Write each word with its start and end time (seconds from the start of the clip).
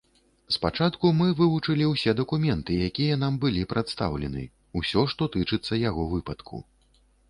Спачатку 0.53 1.11
мы 1.17 1.27
вывучылі 1.41 1.89
ўсе 1.91 2.15
дакументы, 2.21 2.79
якія 2.87 3.21
нам 3.27 3.39
былі 3.45 3.69
прадастаўлены, 3.77 4.51
усё, 4.83 5.09
што 5.17 5.33
тычыцца 5.41 5.73
яго 5.89 6.13
выпадку. 6.13 6.69